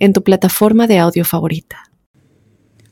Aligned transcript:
en 0.00 0.12
tu 0.12 0.24
plataforma 0.24 0.88
de 0.88 0.98
audio 0.98 1.24
favorita. 1.24 1.84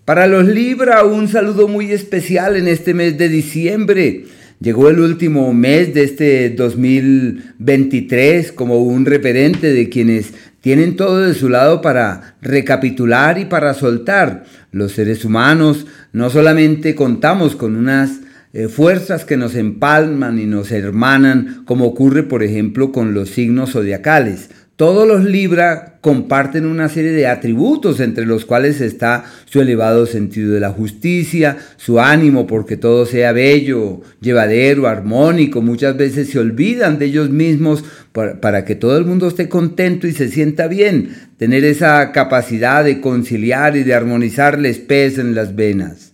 Para 0.05 0.27
los 0.27 0.47
Libra, 0.47 1.05
un 1.05 1.29
saludo 1.29 1.69
muy 1.69 1.93
especial 1.93 2.57
en 2.57 2.69
este 2.69 2.95
mes 2.95 3.19
de 3.19 3.29
diciembre. 3.29 4.25
Llegó 4.61 4.89
el 4.89 5.01
último 5.01 5.53
mes 5.53 5.93
de 5.93 6.05
este 6.05 6.51
2023 6.51 8.53
como 8.53 8.79
un 8.79 9.05
referente 9.05 9.73
de 9.73 9.89
quienes 9.89 10.33
tienen 10.61 10.97
todo 10.97 11.19
de 11.19 11.35
su 11.35 11.49
lado 11.49 11.81
para 11.81 12.37
recapitular 12.41 13.39
y 13.39 13.45
para 13.45 13.75
soltar. 13.75 14.45
Los 14.73 14.93
seres 14.93 15.25
humanos 15.25 15.87
no 16.13 16.31
solamente 16.31 16.95
contamos 16.95 17.55
con 17.55 17.77
unas 17.77 18.21
eh, 18.53 18.69
fuerzas 18.69 19.25
que 19.25 19.37
nos 19.37 19.55
empalman 19.55 20.39
y 20.39 20.47
nos 20.47 20.73
hermanan, 20.73 21.63
como 21.65 21.85
ocurre 21.85 22.23
por 22.23 22.43
ejemplo 22.43 22.93
con 22.93 23.15
los 23.15 23.31
signos 23.31 23.73
zodiacales. 23.73 24.51
Todos 24.79 25.09
los 25.09 25.25
Libra 25.25 25.99
comparten 26.01 26.65
una 26.65 26.89
serie 26.89 27.11
de 27.11 27.27
atributos 27.27 27.99
entre 27.99 28.25
los 28.25 28.45
cuales 28.45 28.81
está 28.81 29.25
su 29.45 29.61
elevado 29.61 30.07
sentido 30.07 30.55
de 30.55 30.61
la 30.61 30.71
justicia, 30.71 31.57
su 31.77 31.99
ánimo 31.99 32.47
porque 32.47 32.77
todo 32.77 33.05
sea 33.05 33.33
bello, 33.33 34.03
llevadero, 34.21 34.87
armónico. 34.87 35.63
Muchas 35.63 35.97
veces 35.97 36.31
se 36.31 36.39
olvidan 36.39 37.01
de 37.01 37.07
ellos 37.07 37.29
mismos 37.29 37.83
para, 38.13 38.65
que 38.65 38.77
todo 38.77 38.97
el 38.97 39.05
mundo 39.05 39.27
esté 39.27 39.49
contento 39.49 40.07
y 40.07 40.13
se 40.13 40.29
sienta 40.29 40.69
bien. 40.69 41.11
Tener 41.39 41.65
esa 41.65 42.13
capacidad 42.13 42.85
de 42.85 43.01
conciliar 43.01 43.77
y 43.77 43.83
de 43.83 43.95
armonizar 43.95 44.61
les 44.61 44.79
pesa 44.79 45.23
en 45.23 45.35
las 45.35 45.57
venas. 45.57 46.13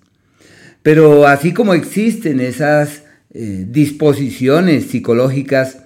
Pero 0.82 1.26
así 1.26 1.52
como 1.52 1.74
existen 1.74 2.40
esas 2.40 3.02
eh, 3.34 3.66
disposiciones 3.68 4.86
psicológicas, 4.86 5.83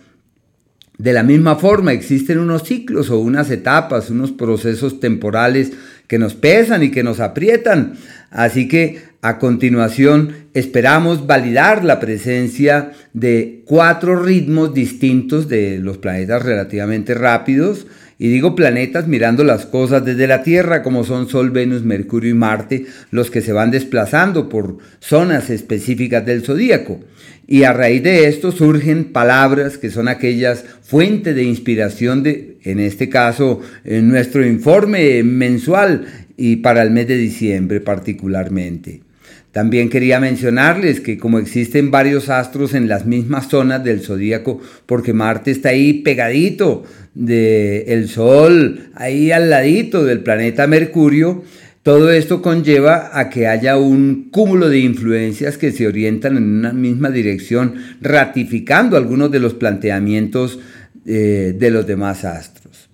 de 0.98 1.12
la 1.12 1.22
misma 1.22 1.54
forma, 1.54 1.92
existen 1.92 2.41
unos 2.41 2.64
ciclos 2.64 3.08
o 3.10 3.20
unas 3.20 3.50
etapas, 3.52 4.10
unos 4.10 4.32
procesos 4.32 4.98
temporales 4.98 5.72
que 6.08 6.18
nos 6.18 6.34
pesan 6.34 6.82
y 6.82 6.91
que 6.91 7.04
nos 7.04 7.20
aprietan. 7.20 7.94
Así 8.30 8.66
que 8.66 9.08
a 9.20 9.38
continuación 9.38 10.48
esperamos 10.55 11.27
validar 11.27 11.84
la 11.84 11.98
presencia 11.98 12.92
de 13.12 13.62
cuatro 13.64 14.22
ritmos 14.22 14.72
distintos 14.75 15.48
de 15.48 15.78
los 15.78 15.98
planetas 15.98 16.42
relativamente 16.42 17.14
rápidos. 17.14 17.86
Y 18.20 18.28
digo 18.28 18.56
planetas 18.56 19.06
mirando 19.06 19.44
las 19.44 19.64
cosas 19.64 20.05
desde 20.05 20.27
la 20.27 20.42
Tierra, 20.42 20.83
como 20.83 21.05
son 21.05 21.28
Sol, 21.28 21.50
Venus, 21.50 21.84
Mercurio 21.84 22.30
y 22.30 22.34
Marte, 22.34 22.86
los 23.12 23.30
que 23.30 23.42
se 23.42 23.52
van 23.52 23.70
desplazando 23.70 24.48
por 24.48 24.78
zonas 24.98 25.50
específicas 25.50 26.27
del 26.27 26.42
zodíaco. 26.42 26.98
Y 27.47 27.62
a 27.62 27.72
raíz 27.72 28.03
de 28.03 28.27
esto 28.27 28.50
surgen 28.50 29.12
palabras 29.12 29.78
que 29.78 29.91
son 29.91 30.08
aquellas 30.08 30.64
fuentes 30.82 31.34
de 31.34 31.44
inspiración 31.44 32.25
de, 32.25 32.58
en 32.64 32.80
este 32.80 33.08
caso, 33.08 33.60
en 33.84 34.08
nuestro 34.08 34.44
informe 34.44 35.22
mensual 35.22 36.06
y 36.36 36.56
para 36.56 36.82
el 36.82 36.91
mes 36.91 37.06
de 37.08 37.16
diciembre 37.16 37.80
particularmente. 37.80 39.08
También 39.52 39.88
quería 39.88 40.20
mencionarles 40.20 41.00
que 41.00 41.18
como 41.18 41.38
existen 41.38 41.91
varios 41.91 42.28
astros 42.28 42.74
en 42.74 42.86
las 42.86 43.06
mismas 43.06 43.48
zonas 43.48 43.82
del 43.82 44.00
zodíaco, 44.00 44.60
porque 44.86 45.12
Marte 45.12 45.50
está 45.50 45.70
ahí 45.70 45.94
pegadito 45.94 46.84
del 47.14 48.08
Sol, 48.08 48.91
ahí 48.94 49.32
al 49.32 49.50
ladito 49.50 50.04
del 50.04 50.20
planeta 50.20 50.66
Mercurio, 50.66 51.42
todo 51.82 52.12
esto 52.12 52.42
conlleva 52.42 53.19
a 53.19 53.31
que 53.31 53.47
haya 53.47 53.78
un 53.78 54.28
cúmulo 54.31 54.69
de 54.69 54.81
influencias 54.81 55.56
que 55.56 55.72
se 55.72 55.87
orientan 55.87 56.37
en 56.37 56.42
una 56.42 56.72
misma 56.75 57.10
dirección, 57.10 57.76
ratificando 58.03 58.98
algunos 58.98 59.31
de 59.31 59.41
los 59.41 59.54
planteamientos 59.54 60.58
eh, 61.06 61.54
de 61.58 61.70
los 61.70 61.87
demás 61.87 62.26
astros. 62.26 62.91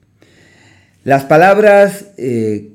Las 1.03 1.25
palabras 1.25 2.12
eh, 2.16 2.74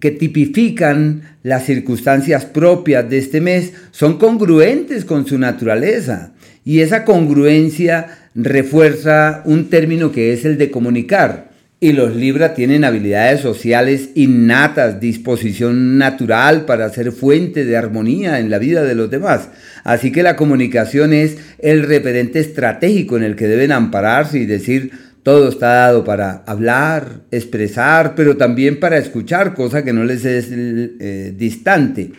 que 0.00 0.10
tipifican 0.10 1.22
las 1.42 1.66
circunstancias 1.66 2.44
propias 2.46 3.08
de 3.08 3.18
este 3.18 3.40
mes 3.40 3.72
son 3.92 4.18
congruentes 4.18 5.04
con 5.04 5.26
su 5.26 5.38
naturaleza 5.38 6.32
y 6.64 6.80
esa 6.80 7.04
congruencia 7.04 8.06
refuerza 8.34 9.42
un 9.44 9.68
término 9.68 10.12
que 10.12 10.32
es 10.32 10.44
el 10.44 10.58
de 10.58 10.70
comunicar. 10.70 11.52
Y 11.80 11.92
los 11.92 12.14
Libra 12.14 12.54
tienen 12.54 12.84
habilidades 12.84 13.40
sociales 13.40 14.10
innatas, 14.14 15.00
disposición 15.00 15.98
natural 15.98 16.64
para 16.64 16.88
ser 16.90 17.10
fuente 17.10 17.64
de 17.64 17.76
armonía 17.76 18.38
en 18.38 18.50
la 18.50 18.58
vida 18.58 18.84
de 18.84 18.94
los 18.94 19.10
demás. 19.10 19.48
Así 19.82 20.12
que 20.12 20.22
la 20.22 20.36
comunicación 20.36 21.12
es 21.12 21.38
el 21.58 21.82
referente 21.82 22.38
estratégico 22.38 23.16
en 23.16 23.24
el 23.24 23.34
que 23.34 23.48
deben 23.48 23.72
ampararse 23.72 24.38
y 24.38 24.46
decir 24.46 24.92
todo 25.22 25.48
está 25.48 25.68
dado 25.68 26.04
para 26.04 26.42
hablar, 26.46 27.22
expresar, 27.30 28.14
pero 28.14 28.36
también 28.36 28.80
para 28.80 28.98
escuchar, 28.98 29.54
cosa 29.54 29.84
que 29.84 29.92
no 29.92 30.04
les 30.04 30.24
es 30.24 30.48
eh, 30.50 31.32
distante. 31.36 32.12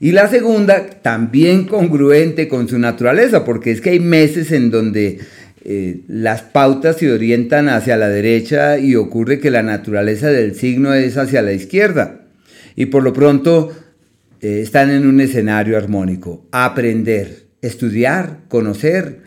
Y 0.00 0.12
la 0.12 0.28
segunda, 0.28 0.86
también 1.02 1.64
congruente 1.64 2.48
con 2.48 2.68
su 2.68 2.78
naturaleza, 2.78 3.44
porque 3.44 3.70
es 3.70 3.80
que 3.80 3.90
hay 3.90 4.00
meses 4.00 4.50
en 4.52 4.70
donde 4.70 5.20
eh, 5.64 6.00
las 6.08 6.42
pautas 6.42 6.96
se 6.96 7.12
orientan 7.12 7.68
hacia 7.68 7.96
la 7.96 8.08
derecha 8.08 8.78
y 8.78 8.96
ocurre 8.96 9.38
que 9.38 9.50
la 9.50 9.62
naturaleza 9.62 10.28
del 10.28 10.54
signo 10.54 10.94
es 10.94 11.16
hacia 11.16 11.42
la 11.42 11.52
izquierda. 11.52 12.22
Y 12.74 12.86
por 12.86 13.02
lo 13.02 13.12
pronto 13.12 13.72
eh, 14.40 14.60
están 14.62 14.90
en 14.90 15.06
un 15.06 15.20
escenario 15.20 15.76
armónico. 15.76 16.46
Aprender, 16.50 17.46
estudiar, 17.60 18.40
conocer, 18.48 19.20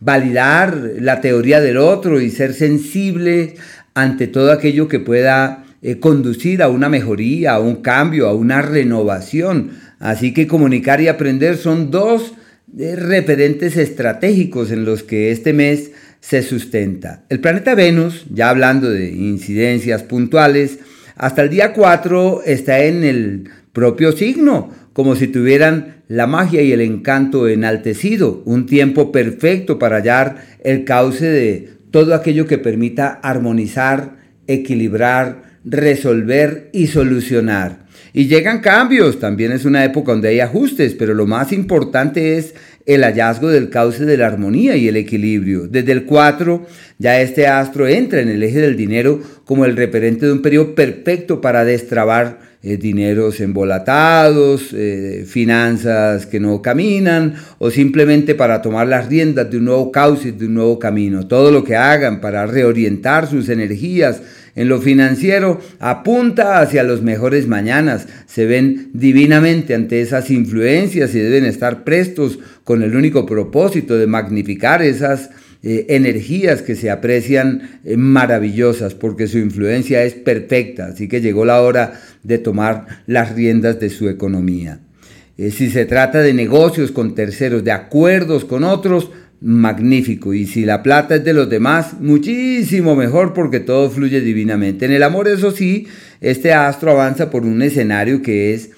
validar 0.00 0.92
la 1.00 1.20
teoría 1.20 1.60
del 1.60 1.76
otro 1.76 2.20
y 2.20 2.30
ser 2.30 2.54
sensible 2.54 3.54
ante 3.94 4.26
todo 4.26 4.52
aquello 4.52 4.88
que 4.88 5.00
pueda 5.00 5.64
conducir 6.00 6.62
a 6.62 6.68
una 6.68 6.88
mejoría, 6.88 7.54
a 7.54 7.60
un 7.60 7.76
cambio, 7.76 8.28
a 8.28 8.34
una 8.34 8.62
renovación. 8.62 9.70
Así 9.98 10.32
que 10.32 10.46
comunicar 10.46 11.00
y 11.00 11.08
aprender 11.08 11.56
son 11.56 11.90
dos 11.90 12.34
de 12.66 12.96
referentes 12.96 13.76
estratégicos 13.76 14.70
en 14.70 14.84
los 14.84 15.02
que 15.02 15.30
este 15.30 15.52
mes 15.52 15.92
se 16.20 16.42
sustenta. 16.42 17.24
El 17.28 17.40
planeta 17.40 17.74
Venus, 17.74 18.26
ya 18.32 18.50
hablando 18.50 18.90
de 18.90 19.08
incidencias 19.10 20.02
puntuales, 20.02 20.78
hasta 21.16 21.42
el 21.42 21.50
día 21.50 21.72
4 21.72 22.42
está 22.44 22.84
en 22.84 23.04
el 23.04 23.50
propio 23.72 24.12
signo, 24.12 24.72
como 24.98 25.14
si 25.14 25.28
tuvieran 25.28 26.02
la 26.08 26.26
magia 26.26 26.60
y 26.60 26.72
el 26.72 26.80
encanto 26.80 27.46
enaltecido, 27.46 28.42
un 28.44 28.66
tiempo 28.66 29.12
perfecto 29.12 29.78
para 29.78 29.98
hallar 29.98 30.44
el 30.64 30.82
cauce 30.82 31.24
de 31.24 31.68
todo 31.92 32.16
aquello 32.16 32.48
que 32.48 32.58
permita 32.58 33.06
armonizar, 33.22 34.16
equilibrar, 34.48 35.60
resolver 35.64 36.70
y 36.72 36.88
solucionar. 36.88 37.86
Y 38.12 38.26
llegan 38.26 38.58
cambios, 38.58 39.20
también 39.20 39.52
es 39.52 39.64
una 39.64 39.84
época 39.84 40.10
donde 40.10 40.30
hay 40.30 40.40
ajustes, 40.40 40.94
pero 40.94 41.14
lo 41.14 41.28
más 41.28 41.52
importante 41.52 42.36
es 42.36 42.56
el 42.84 43.04
hallazgo 43.04 43.50
del 43.50 43.70
cauce 43.70 44.04
de 44.04 44.16
la 44.16 44.26
armonía 44.26 44.74
y 44.74 44.88
el 44.88 44.96
equilibrio. 44.96 45.68
Desde 45.68 45.92
el 45.92 46.06
4 46.06 46.66
ya 46.98 47.20
este 47.20 47.46
astro 47.46 47.86
entra 47.86 48.20
en 48.20 48.30
el 48.30 48.42
eje 48.42 48.60
del 48.60 48.76
dinero 48.76 49.22
como 49.44 49.64
el 49.64 49.76
referente 49.76 50.26
de 50.26 50.32
un 50.32 50.42
periodo 50.42 50.74
perfecto 50.74 51.40
para 51.40 51.64
destrabar 51.64 52.47
eh, 52.60 52.76
dineros 52.76 53.40
embolatados, 53.40 54.72
eh, 54.72 55.24
finanzas 55.28 56.26
que 56.26 56.40
no 56.40 56.60
caminan 56.60 57.34
o 57.58 57.70
simplemente 57.70 58.34
para 58.34 58.62
tomar 58.62 58.88
las 58.88 59.08
riendas 59.08 59.48
de 59.48 59.58
un 59.58 59.66
nuevo 59.66 59.92
cauce, 59.92 60.32
de 60.32 60.46
un 60.46 60.54
nuevo 60.54 60.78
camino. 60.78 61.28
Todo 61.28 61.52
lo 61.52 61.62
que 61.62 61.76
hagan 61.76 62.20
para 62.20 62.46
reorientar 62.46 63.28
sus 63.28 63.48
energías 63.48 64.22
en 64.56 64.68
lo 64.68 64.80
financiero 64.80 65.60
apunta 65.78 66.60
hacia 66.60 66.82
los 66.82 67.00
mejores 67.00 67.46
mañanas. 67.46 68.08
Se 68.26 68.44
ven 68.44 68.90
divinamente 68.92 69.76
ante 69.76 70.00
esas 70.00 70.28
influencias 70.28 71.14
y 71.14 71.20
deben 71.20 71.44
estar 71.44 71.84
prestos 71.84 72.40
con 72.64 72.82
el 72.82 72.96
único 72.96 73.24
propósito 73.24 73.96
de 73.96 74.08
magnificar 74.08 74.82
esas 74.82 75.30
eh, 75.60 75.86
energías 75.88 76.62
que 76.62 76.76
se 76.76 76.88
aprecian 76.88 77.80
eh, 77.84 77.96
maravillosas 77.96 78.94
porque 78.94 79.26
su 79.26 79.38
influencia 79.38 80.04
es 80.04 80.14
perfecta. 80.14 80.86
Así 80.86 81.08
que 81.08 81.20
llegó 81.20 81.44
la 81.44 81.60
hora 81.60 82.00
de 82.22 82.38
tomar 82.38 82.86
las 83.08 83.34
riendas 83.34 83.80
de 83.80 83.90
su 83.90 84.08
economía. 84.08 84.78
Eh, 85.36 85.50
si 85.50 85.68
se 85.68 85.84
trata 85.84 86.20
de 86.20 86.32
negocios 86.32 86.92
con 86.92 87.16
terceros, 87.16 87.64
de 87.64 87.72
acuerdos 87.72 88.44
con 88.44 88.62
otros, 88.62 89.10
magnífico. 89.40 90.32
Y 90.32 90.46
si 90.46 90.64
la 90.64 90.84
plata 90.84 91.16
es 91.16 91.24
de 91.24 91.34
los 91.34 91.50
demás, 91.50 91.94
muchísimo 91.98 92.94
mejor 92.94 93.34
porque 93.34 93.58
todo 93.58 93.90
fluye 93.90 94.20
divinamente. 94.20 94.84
En 94.84 94.92
el 94.92 95.02
amor, 95.02 95.26
eso 95.26 95.50
sí, 95.50 95.88
este 96.20 96.52
astro 96.52 96.92
avanza 96.92 97.30
por 97.30 97.44
un 97.44 97.62
escenario 97.62 98.22
que 98.22 98.54
es 98.54 98.70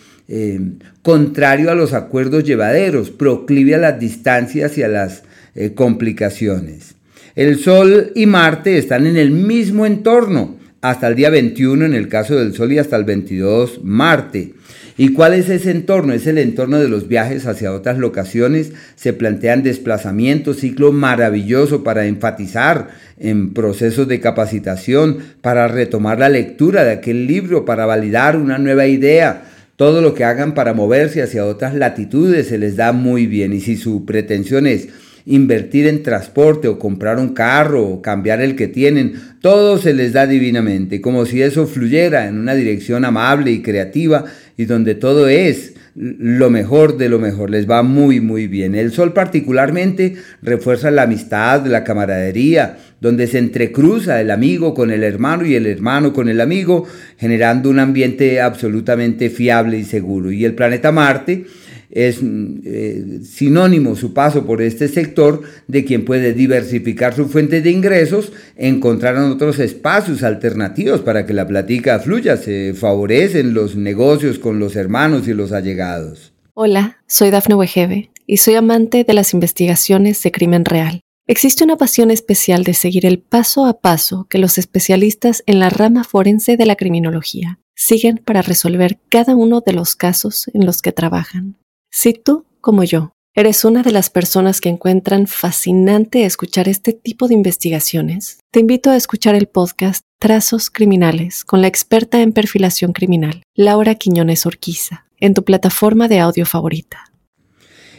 contrario 1.03 1.73
a 1.73 1.75
los 1.75 1.93
acuerdos 1.93 2.45
llevaderos, 2.45 3.11
proclive 3.11 3.75
a 3.75 3.79
las 3.79 3.99
distancias 3.99 4.79
y 4.79 4.85
a 4.85 4.89
las 4.89 5.25
eh, 5.55 5.75
complicaciones. 5.75 6.95
El 7.35 7.59
Sol 7.59 8.13
y 8.15 8.27
Marte 8.27 8.77
están 8.79 9.07
en 9.07 9.17
el 9.17 9.31
mismo 9.31 9.87
entorno 9.87 10.57
hasta 10.81 11.09
el 11.09 11.15
día 11.15 11.31
21 11.31 11.85
en 11.85 11.95
el 11.95 12.09
caso 12.09 12.37
del 12.37 12.55
Sol 12.55 12.73
y 12.73 12.79
hasta 12.79 12.97
el 12.97 13.05
22 13.05 13.81
Marte. 13.85 14.55
¿Y 14.97 15.15
cuál 15.15 15.33
es 15.33 15.49
ese 15.49 15.71
entorno? 15.71 16.13
Es 16.13 16.27
el 16.27 16.37
entorno 16.37 16.79
de 16.79 16.89
los 16.89 17.09
viajes 17.09 17.47
hacia 17.47 17.73
otras 17.73 17.97
locaciones. 17.97 18.73
Se 18.97 19.15
plantean 19.15 19.63
desplazamientos, 19.63 20.59
ciclo 20.59 20.93
maravilloso 20.93 21.83
para 21.83 22.05
enfatizar 22.05 22.89
en 23.19 23.55
procesos 23.55 24.09
de 24.09 24.21
capacitación, 24.21 25.19
para 25.41 25.69
retomar 25.69 26.19
la 26.19 26.29
lectura 26.29 26.85
de 26.85 26.93
aquel 26.93 27.27
libro, 27.27 27.65
para 27.65 27.87
validar 27.87 28.37
una 28.37 28.59
nueva 28.59 28.87
idea. 28.89 29.45
Todo 29.77 30.03
lo 30.03 30.13
que 30.13 30.25
hagan 30.25 30.53
para 30.53 30.75
moverse 30.75 31.23
hacia 31.23 31.47
otras 31.47 31.75
latitudes 31.75 32.49
se 32.49 32.59
les 32.59 32.77
da 32.77 32.93
muy 32.93 33.27
bien. 33.27 33.55
Y 33.55 33.61
si 33.61 33.79
su 33.79 34.05
pretensión 34.05 34.67
es 34.67 34.89
invertir 35.31 35.87
en 35.87 36.03
transporte 36.03 36.67
o 36.67 36.79
comprar 36.79 37.19
un 37.19 37.35
carro 37.35 37.87
o 37.87 38.03
cambiar 38.03 38.41
el 38.41 38.57
que 38.57 38.67
tienen, 38.67 39.15
todo 39.41 39.79
se 39.79 39.95
les 39.95 40.13
da 40.13 40.27
divinamente, 40.27 41.01
como 41.01 41.25
si 41.25 41.41
eso 41.41 41.67
fluyera 41.69 42.27
en 42.27 42.37
una 42.37 42.55
dirección 42.55 43.05
amable 43.05 43.53
y 43.53 43.63
creativa 43.63 44.25
y 44.57 44.65
donde 44.65 44.97
todo 44.97 45.29
es 45.29 45.75
lo 45.95 46.51
mejor 46.51 46.97
de 46.99 47.09
lo 47.09 47.19
mejor, 47.19 47.51
les 47.51 47.69
va 47.69 47.83
muy 47.83 48.21
muy 48.21 48.47
bien. 48.47 48.75
El 48.75 48.93
sol 48.93 49.13
particularmente 49.13 50.17
refuerza 50.43 50.91
la 50.91 51.03
amistad, 51.03 51.67
la 51.67 51.85
camaradería, 51.85 52.79
donde 53.01 53.27
se 53.27 53.39
entrecruza 53.39 54.21
el 54.21 54.31
amigo 54.31 54.75
con 54.75 54.91
el 54.91 55.05
hermano 55.05 55.45
y 55.45 55.55
el 55.55 55.67
hermano 55.67 56.13
con 56.13 56.29
el 56.29 56.41
amigo, 56.41 56.87
generando 57.19 57.71
un 57.71 57.79
ambiente 57.79 58.41
absolutamente 58.41 59.31
fiable 59.31 59.79
y 59.79 59.85
seguro. 59.85 60.33
Y 60.33 60.45
el 60.45 60.55
planeta 60.55 60.93
Marte 60.93 61.47
es 61.91 62.21
eh, 62.23 63.21
sinónimo 63.25 63.97
su 63.97 64.15
paso 64.15 64.47
por 64.47 64.63
este 64.63 64.89
sector 64.89 65.43
de 65.67 65.85
quien 65.85 66.05
puede 66.05 66.33
diversificar 66.33 67.15
su 67.15 67.27
fuente 67.27 67.61
de 67.61 67.71
ingresos, 67.71 68.33
encontrar 68.57 69.17
otros 69.17 69.59
espacios 69.59 70.23
alternativos 70.23 71.01
para 71.01 71.27
que 71.27 71.35
la 71.35 71.47
plática 71.47 71.99
fluya, 71.99 72.37
se 72.37 72.75
favorecen 72.75 73.55
los 73.55 73.77
negocios 73.77 74.39
con 74.39 74.59
los 74.59 74.77
hermanos 74.77 75.27
y 75.29 75.35
los 75.35 75.53
allegados. 75.53 76.33
Hola, 76.55 76.99
soy 77.07 77.31
Dafne 77.31 77.55
Wegebe 77.55 78.11
y 78.27 78.37
soy 78.37 78.55
amante 78.55 79.05
de 79.05 79.15
las 79.15 79.35
investigaciones 79.35 80.23
de 80.23 80.31
crimen 80.31 80.65
real. 80.65 81.01
Existe 81.27 81.63
una 81.63 81.77
pasión 81.77 82.11
especial 82.11 82.65
de 82.65 82.75
seguir 82.75 83.07
el 83.07 83.21
paso 83.21 83.67
a 83.67 83.81
paso 83.81 84.27
que 84.29 84.39
los 84.39 84.59
especialistas 84.59 85.45
en 85.47 85.61
la 85.61 85.71
rama 85.71 86.03
forense 86.03 86.57
de 86.57 86.67
la 86.67 86.75
criminología 86.75 87.61
siguen 87.77 88.19
para 88.19 88.43
resolver 88.43 88.99
cada 89.09 89.37
uno 89.37 89.61
de 89.65 89.73
los 89.73 89.95
casos 89.95 90.51
en 90.53 90.67
los 90.67 90.83
que 90.83 90.93
trabajan. 90.93 91.57
Si 91.93 92.15
tú, 92.15 92.47
como 92.61 92.85
yo, 92.85 93.11
eres 93.35 93.65
una 93.65 93.83
de 93.83 93.91
las 93.91 94.11
personas 94.11 94.61
que 94.61 94.69
encuentran 94.69 95.27
fascinante 95.27 96.25
escuchar 96.25 96.69
este 96.69 96.93
tipo 96.93 97.27
de 97.27 97.35
investigaciones, 97.35 98.39
te 98.53 98.61
invito 98.61 98.91
a 98.91 98.97
escuchar 98.97 99.35
el 99.35 99.49
podcast 99.49 100.05
Trazos 100.21 100.71
Criminales 100.71 101.45
con 101.45 101.61
la 101.61 101.67
experta 101.67 102.23
en 102.23 102.33
perfilación 102.33 102.93
criminal, 102.93 103.43
Laura 103.57 103.97
Quiñones 103.97 104.47
Orquiza, 104.47 105.07
en 105.19 105.35
tu 105.35 105.45
plataforma 105.45 106.07
de 106.07 106.21
audio 106.21 106.47
favorita. 106.47 107.11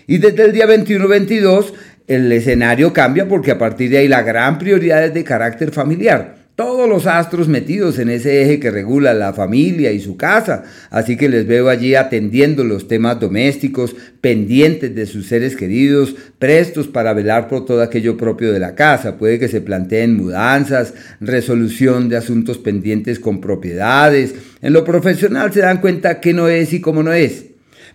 Y 0.08 0.20
desde 0.20 0.46
el 0.46 0.54
día 0.54 0.68
21-22, 0.68 1.74
el 2.08 2.32
escenario 2.32 2.94
cambia 2.94 3.28
porque 3.28 3.52
a 3.52 3.58
partir 3.58 3.90
de 3.90 3.98
ahí 3.98 4.08
la 4.08 4.22
gran 4.22 4.58
prioridad 4.58 5.04
es 5.04 5.14
de 5.14 5.26
carácter 5.26 5.72
familiar 5.72 6.41
todos 6.56 6.88
los 6.88 7.07
astros 7.07 7.48
metidos 7.48 7.98
en 7.98 8.09
ese 8.09 8.42
eje 8.42 8.59
que 8.59 8.71
regula 8.71 9.13
la 9.13 9.33
familia 9.33 9.92
y 9.92 10.00
su 10.00 10.18
casa, 10.18 10.63
así 10.89 11.18
que 11.18 11.30
les 11.30 11.48
veo 11.48 11.69
allí 11.69 11.95
atendiendo 11.95 12.63
los 12.63 12.88
temas 12.88 13.19
domésticos, 13.19 13.95
pendientes 14.19 14.94
de 14.94 15.06
sus 15.06 15.27
seres 15.27 15.56
queridos, 15.56 16.15
prestos 16.39 16.88
para 16.88 17.13
velar 17.13 17.48
por 17.48 17.65
todo 17.65 17.81
aquello 17.81 18.18
propio 18.18 18.51
de 18.53 18.59
la 18.59 18.75
casa. 18.75 19.18
Puede 19.18 19.39
que 19.39 19.48
se 19.48 19.62
planteen 19.62 20.15
mudanzas, 20.15 20.94
resolución 21.19 22.09
de 22.09 22.18
asuntos 22.18 22.57
pendientes 22.57 23.19
con 23.19 23.42
propiedades. 23.42 24.36
En 24.62 24.74
lo 24.74 24.83
profesional 24.83 25.51
se 25.51 25.62
dan 25.62 25.81
cuenta 25.81 26.19
qué 26.19 26.33
no 26.33 26.48
es 26.48 26.74
y 26.74 26.81
cómo 26.81 27.01
no 27.01 27.13
es. 27.13 27.50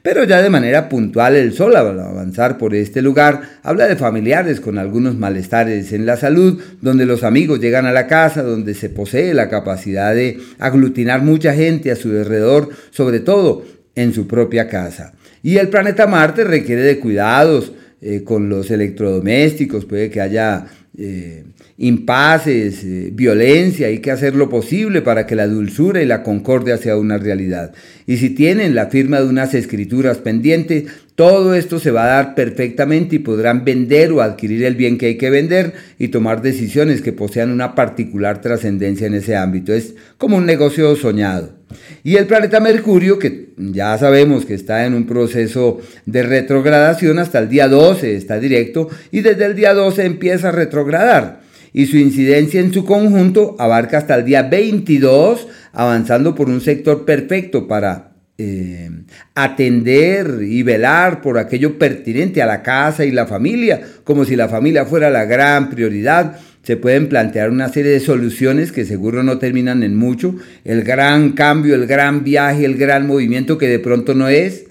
Pero 0.07 0.23
ya 0.23 0.41
de 0.41 0.51
manera 0.51 0.89
puntual 0.89 1.35
el 1.35 1.53
sol 1.53 1.75
al 1.75 1.99
avanzar 1.99 2.59
por 2.59 2.77
este 2.77 3.03
lugar 3.03 3.41
habla 3.65 3.89
de 3.89 3.97
familiares 3.97 4.61
con 4.61 4.79
algunos 4.79 5.17
malestares 5.17 5.93
en 5.93 6.07
la 6.07 6.17
salud, 6.17 6.63
donde 6.81 7.05
los 7.07 7.25
amigos 7.25 7.59
llegan 7.59 7.87
a 7.87 7.91
la 7.93 8.07
casa, 8.07 8.45
donde 8.45 8.75
se 8.75 8.89
posee 8.89 9.35
la 9.35 9.49
capacidad 9.49 10.15
de 10.15 10.39
aglutinar 10.61 11.23
mucha 11.23 11.55
gente 11.55 11.91
a 11.91 11.97
su 11.97 12.11
alrededor, 12.11 12.69
sobre 12.93 13.19
todo 13.19 13.65
en 13.97 14.15
su 14.15 14.29
propia 14.29 14.69
casa. 14.69 15.13
Y 15.43 15.57
el 15.57 15.71
planeta 15.71 16.07
Marte 16.07 16.45
requiere 16.45 16.83
de 16.83 17.01
cuidados 17.01 17.73
eh, 18.01 18.23
con 18.23 18.49
los 18.49 18.71
electrodomésticos, 18.71 19.87
puede 19.87 20.09
que 20.09 20.21
haya 20.21 20.67
eh, 20.97 21.47
impases, 21.79 22.83
eh, 22.85 23.11
violencia, 23.13 23.89
hay 23.89 23.99
que 23.99 24.11
hacer 24.11 24.35
lo 24.35 24.49
posible 24.49 25.03
para 25.03 25.27
que 25.27 25.37
la 25.37 25.47
dulzura 25.47 26.03
y 26.03 26.07
la 26.07 26.23
concordia 26.23 26.79
sea 26.79 26.97
una 26.97 27.19
realidad. 27.19 27.73
Y 28.07 28.17
si 28.17 28.31
tienen 28.31 28.75
la 28.75 28.87
firma 28.87 29.21
de 29.21 29.29
unas 29.29 29.53
escrituras 29.53 30.19
pendientes, 30.19 30.85
todo 31.17 31.55
esto 31.55 31.79
se 31.79 31.91
va 31.91 32.05
a 32.05 32.23
dar 32.23 32.35
perfectamente 32.35 33.17
y 33.17 33.21
podrán 33.21 33.65
vender 33.65 34.13
o 34.13 34.23
adquirir 34.23 34.65
el 34.65 34.75
bien 34.75 34.97
que 34.97 35.07
hay 35.07 35.19
que 35.19 35.31
vender 35.31 35.75
y 35.99 36.09
tomar 36.09 36.41
decisiones 36.41 37.03
que 37.03 37.13
posean 37.13 37.51
una 37.51 37.75
particular 37.75 38.41
trascendencia 38.41 39.07
en 39.07 39.15
ese 39.15 39.37
ámbito. 39.37 39.75
Es 39.75 39.95
como 40.19 40.37
un 40.37 40.47
negocio 40.47 40.95
soñado. 40.97 41.57
Y 42.05 42.17
el 42.17 42.27
planeta 42.27 42.61
Mercurio, 42.61 43.19
que 43.19 43.51
ya 43.57 43.99
sabemos 43.99 44.47
que 44.47 44.55
está 44.55 44.87
en 44.87 44.95
un 44.95 45.07
proceso 45.07 45.81
de 46.07 46.23
retrogradación 46.23 47.19
hasta 47.19 47.39
el 47.39 47.49
día 47.49 47.69
12, 47.69 48.15
está 48.15 48.39
directo, 48.39 48.89
y 49.11 49.21
desde 49.21 49.47
el 49.47 49.57
día 49.57 49.75
12 49.75 50.05
empieza 50.05 50.49
a 50.51 50.53
retrogradar. 50.53 51.46
Y 51.77 51.85
su 51.85 51.99
incidencia 51.99 52.59
en 52.63 52.73
su 52.73 52.87
conjunto 52.87 53.55
abarca 53.59 53.99
hasta 53.99 54.15
el 54.15 54.25
día 54.25 54.45
22, 54.45 55.47
avanzando 55.75 56.35
por 56.35 56.49
un 56.49 56.63
sector 56.63 57.05
perfecto 57.05 57.69
para 57.69 58.13
eh, 58.39 58.89
atender 59.35 60.39
y 60.41 60.63
velar 60.63 61.21
por 61.21 61.37
aquello 61.37 61.79
pertinente 61.79 62.41
a 62.41 62.47
la 62.47 62.63
casa 62.63 63.05
y 63.05 63.11
la 63.11 63.27
familia, 63.27 63.83
como 64.05 64.25
si 64.25 64.37
la 64.37 64.49
familia 64.49 64.87
fuera 64.87 65.11
la 65.11 65.27
gran 65.27 65.69
prioridad. 65.69 66.39
Se 66.63 66.79
pueden 66.79 67.11
plantear 67.11 67.51
una 67.51 67.69
serie 67.69 67.91
de 67.91 68.01
soluciones 68.01 68.73
que 68.73 68.87
seguro 68.87 69.23
no 69.23 69.37
terminan 69.37 69.83
en 69.83 69.97
mucho. 69.97 70.35
El 70.65 70.83
gran 70.83 71.33
cambio, 71.33 71.75
el 71.75 71.87
gran 71.87 72.25
viaje, 72.25 72.65
el 72.65 72.79
gran 72.79 73.07
movimiento 73.07 73.59
que 73.59 73.69
de 73.69 73.81
pronto 73.81 74.15
no 74.15 74.29
es. 74.29 74.65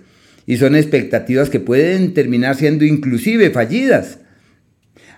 Y 0.48 0.58
son 0.58 0.76
expectativas 0.76 1.52
que 1.52 1.60
pueden 1.60 2.16
terminar 2.16 2.56
siendo 2.56 2.84
inclusive 2.84 3.52
fallidas. 3.52 4.18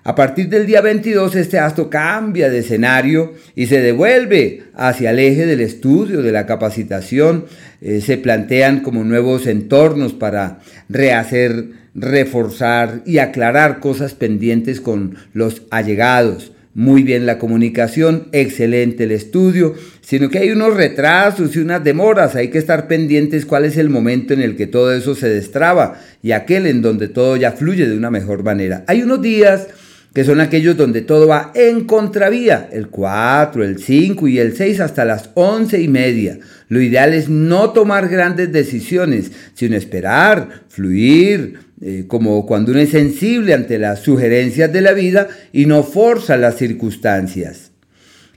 A 0.07 0.15
partir 0.15 0.47
del 0.47 0.65
día 0.65 0.79
22 0.79 1.35
este 1.35 1.59
astro 1.59 1.89
cambia 1.89 2.49
de 2.49 2.59
escenario 2.59 3.33
y 3.55 3.65
se 3.65 3.81
devuelve 3.81 4.63
hacia 4.73 5.09
el 5.09 5.19
eje 5.19 5.45
del 5.45 5.59
estudio, 5.59 6.21
de 6.21 6.31
la 6.31 6.45
capacitación. 6.45 7.43
Eh, 7.81 7.99
se 7.99 8.17
plantean 8.17 8.79
como 8.79 9.03
nuevos 9.03 9.47
entornos 9.47 10.13
para 10.13 10.59
rehacer, 10.87 11.71
reforzar 11.93 13.01
y 13.05 13.17
aclarar 13.17 13.81
cosas 13.81 14.13
pendientes 14.13 14.79
con 14.79 15.17
los 15.33 15.63
allegados. 15.71 16.53
Muy 16.73 17.03
bien 17.03 17.25
la 17.25 17.37
comunicación, 17.37 18.29
excelente 18.31 19.03
el 19.03 19.11
estudio, 19.11 19.73
sino 19.99 20.29
que 20.29 20.37
hay 20.39 20.51
unos 20.51 20.73
retrasos 20.75 21.53
y 21.53 21.59
unas 21.59 21.83
demoras, 21.83 22.35
hay 22.35 22.47
que 22.47 22.59
estar 22.59 22.87
pendientes 22.87 23.45
cuál 23.45 23.65
es 23.65 23.75
el 23.75 23.89
momento 23.89 24.33
en 24.33 24.41
el 24.41 24.55
que 24.55 24.67
todo 24.67 24.93
eso 24.93 25.15
se 25.15 25.27
destraba 25.27 25.99
y 26.23 26.31
aquel 26.31 26.65
en 26.65 26.81
donde 26.81 27.09
todo 27.09 27.35
ya 27.35 27.51
fluye 27.51 27.89
de 27.89 27.97
una 27.97 28.09
mejor 28.09 28.43
manera. 28.43 28.85
Hay 28.87 29.01
unos 29.01 29.21
días 29.21 29.67
que 30.13 30.23
son 30.23 30.41
aquellos 30.41 30.75
donde 30.75 31.01
todo 31.01 31.27
va 31.27 31.51
en 31.53 31.85
contravía, 31.85 32.69
el 32.71 32.87
4, 32.87 33.63
el 33.63 33.79
5 33.79 34.27
y 34.27 34.39
el 34.39 34.55
6 34.55 34.79
hasta 34.79 35.05
las 35.05 35.29
11 35.35 35.79
y 35.81 35.87
media. 35.87 36.39
Lo 36.69 36.81
ideal 36.81 37.13
es 37.13 37.29
no 37.29 37.69
tomar 37.69 38.09
grandes 38.09 38.51
decisiones, 38.51 39.31
sino 39.53 39.75
esperar, 39.75 40.63
fluir, 40.69 41.59
eh, 41.79 42.05
como 42.07 42.45
cuando 42.47 42.71
uno 42.71 42.81
es 42.81 42.89
sensible 42.89 43.53
ante 43.53 43.77
las 43.77 43.99
sugerencias 43.99 44.73
de 44.73 44.81
la 44.81 44.93
vida 44.93 45.27
y 45.53 45.67
no 45.67 45.83
forza 45.83 46.35
las 46.35 46.57
circunstancias. 46.57 47.71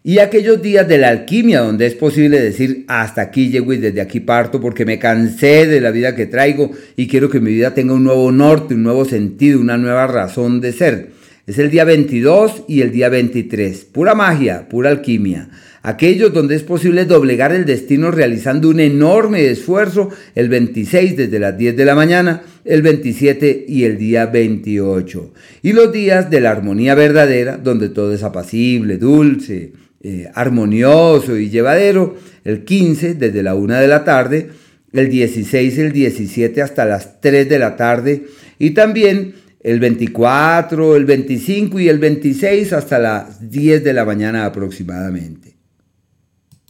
Y 0.02 0.18
aquellos 0.18 0.62
días 0.62 0.88
de 0.88 0.96
la 0.96 1.08
alquimia 1.08 1.60
donde 1.60 1.86
es 1.86 1.94
posible 1.94 2.40
decir 2.40 2.84
hasta 2.88 3.20
aquí 3.20 3.50
llego 3.50 3.74
y 3.74 3.78
desde 3.78 4.00
aquí 4.00 4.20
parto 4.20 4.58
porque 4.60 4.86
me 4.86 4.98
cansé 4.98 5.66
de 5.66 5.80
la 5.80 5.90
vida 5.90 6.14
que 6.14 6.24
traigo 6.24 6.70
y 6.96 7.06
quiero 7.06 7.28
que 7.28 7.40
mi 7.40 7.50
vida 7.52 7.74
tenga 7.74 7.92
un 7.92 8.04
nuevo 8.04 8.32
norte, 8.32 8.74
un 8.74 8.82
nuevo 8.82 9.04
sentido, 9.04 9.60
una 9.60 9.76
nueva 9.76 10.06
razón 10.06 10.60
de 10.62 10.72
ser. 10.72 11.19
Es 11.50 11.58
el 11.58 11.68
día 11.68 11.82
22 11.82 12.66
y 12.68 12.80
el 12.80 12.92
día 12.92 13.08
23. 13.08 13.84
Pura 13.86 14.14
magia, 14.14 14.68
pura 14.68 14.88
alquimia. 14.88 15.48
aquellos 15.82 16.32
donde 16.32 16.54
es 16.54 16.62
posible 16.62 17.06
doblegar 17.06 17.50
el 17.50 17.64
destino 17.64 18.12
realizando 18.12 18.68
un 18.68 18.78
enorme 18.78 19.50
esfuerzo 19.50 20.10
el 20.36 20.48
26 20.48 21.16
desde 21.16 21.40
las 21.40 21.58
10 21.58 21.76
de 21.76 21.84
la 21.84 21.96
mañana, 21.96 22.42
el 22.64 22.82
27 22.82 23.64
y 23.66 23.82
el 23.82 23.98
día 23.98 24.26
28. 24.26 25.32
Y 25.62 25.72
los 25.72 25.92
días 25.92 26.30
de 26.30 26.40
la 26.40 26.52
armonía 26.52 26.94
verdadera, 26.94 27.56
donde 27.56 27.88
todo 27.88 28.14
es 28.14 28.22
apacible, 28.22 28.96
dulce, 28.96 29.72
eh, 30.04 30.30
armonioso 30.32 31.36
y 31.36 31.50
llevadero, 31.50 32.14
el 32.44 32.62
15 32.62 33.14
desde 33.14 33.42
la 33.42 33.56
1 33.56 33.74
de 33.74 33.88
la 33.88 34.04
tarde, 34.04 34.50
el 34.92 35.10
16 35.10 35.78
y 35.78 35.80
el 35.80 35.90
17 35.90 36.62
hasta 36.62 36.84
las 36.84 37.20
3 37.20 37.48
de 37.48 37.58
la 37.58 37.74
tarde 37.74 38.26
y 38.56 38.70
también 38.70 39.34
el 39.60 39.78
24, 39.78 40.96
el 40.96 41.04
25 41.04 41.80
y 41.80 41.88
el 41.88 41.98
26 41.98 42.72
hasta 42.72 42.98
las 42.98 43.50
10 43.50 43.84
de 43.84 43.92
la 43.92 44.04
mañana 44.04 44.46
aproximadamente. 44.46 45.58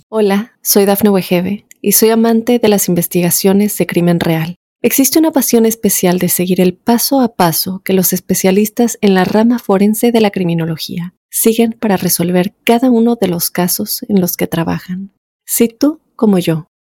Hola, 0.08 0.52
soy 0.60 0.86
Dafne 0.86 1.10
Wegebe 1.10 1.66
y 1.80 1.92
soy 1.92 2.10
amante 2.10 2.58
de 2.58 2.68
las 2.68 2.88
investigaciones 2.88 3.78
de 3.78 3.86
crimen 3.86 4.18
real. 4.18 4.56
Existe 4.82 5.18
una 5.18 5.30
pasión 5.30 5.66
especial 5.66 6.18
de 6.18 6.28
seguir 6.28 6.60
el 6.60 6.74
paso 6.74 7.20
a 7.20 7.34
paso 7.34 7.82
que 7.84 7.92
los 7.92 8.12
especialistas 8.12 8.98
en 9.02 9.14
la 9.14 9.24
rama 9.24 9.58
forense 9.58 10.10
de 10.10 10.20
la 10.20 10.30
criminología 10.30 11.14
siguen 11.30 11.76
para 11.78 11.96
resolver 11.96 12.54
cada 12.64 12.90
uno 12.90 13.16
de 13.16 13.28
los 13.28 13.50
casos 13.50 14.04
en 14.08 14.20
los 14.20 14.36
que 14.36 14.46
trabajan. 14.46 15.12
Si 15.46 15.68
tú, 15.68 16.00
como 16.16 16.38
yo, 16.38 16.66